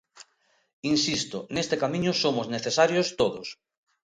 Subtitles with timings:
[0.93, 3.47] Insisto: neste camiño somos necesarios todos.